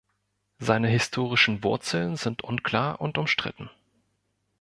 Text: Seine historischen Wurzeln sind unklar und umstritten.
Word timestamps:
Seine 0.57 0.87
historischen 0.87 1.63
Wurzeln 1.63 2.15
sind 2.15 2.41
unklar 2.43 3.01
und 3.01 3.19
umstritten. 3.19 3.69